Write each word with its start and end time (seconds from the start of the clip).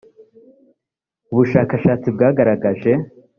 ubu 1.31 1.41
bushakashatsi 1.41 2.07
bwagaragaje 2.15 2.91